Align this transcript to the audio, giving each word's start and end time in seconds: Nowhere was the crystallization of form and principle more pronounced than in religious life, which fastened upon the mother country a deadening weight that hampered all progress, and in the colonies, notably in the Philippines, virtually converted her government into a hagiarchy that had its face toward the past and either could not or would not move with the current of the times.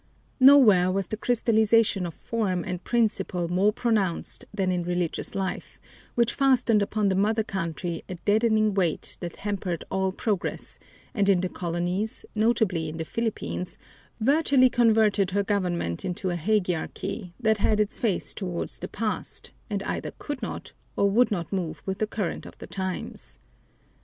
Nowhere 0.39 0.89
was 0.91 1.05
the 1.09 1.15
crystallization 1.15 2.07
of 2.07 2.15
form 2.15 2.63
and 2.63 2.83
principle 2.83 3.47
more 3.49 3.71
pronounced 3.71 4.45
than 4.51 4.71
in 4.71 4.81
religious 4.81 5.35
life, 5.35 5.79
which 6.15 6.33
fastened 6.33 6.81
upon 6.81 7.09
the 7.09 7.15
mother 7.15 7.43
country 7.43 8.03
a 8.09 8.15
deadening 8.15 8.73
weight 8.73 9.17
that 9.19 9.35
hampered 9.45 9.83
all 9.91 10.11
progress, 10.11 10.79
and 11.13 11.29
in 11.29 11.41
the 11.41 11.49
colonies, 11.49 12.25
notably 12.33 12.89
in 12.89 12.97
the 12.97 13.05
Philippines, 13.05 13.77
virtually 14.19 14.71
converted 14.71 15.29
her 15.29 15.43
government 15.43 16.03
into 16.03 16.31
a 16.31 16.35
hagiarchy 16.35 17.35
that 17.39 17.59
had 17.59 17.79
its 17.79 17.99
face 17.99 18.33
toward 18.33 18.69
the 18.69 18.87
past 18.87 19.53
and 19.69 19.83
either 19.83 20.13
could 20.17 20.41
not 20.41 20.73
or 20.95 21.11
would 21.11 21.29
not 21.29 21.53
move 21.53 21.83
with 21.85 21.99
the 21.99 22.07
current 22.07 22.47
of 22.47 22.57
the 22.57 22.65
times. 22.65 23.37